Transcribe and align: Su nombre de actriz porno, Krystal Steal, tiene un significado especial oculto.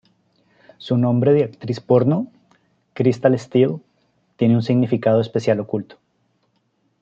Su 0.79 0.97
nombre 0.97 1.31
de 1.33 1.43
actriz 1.43 1.79
porno, 1.79 2.25
Krystal 2.95 3.37
Steal, 3.37 3.81
tiene 4.35 4.55
un 4.55 4.63
significado 4.63 5.21
especial 5.21 5.59
oculto. 5.59 5.97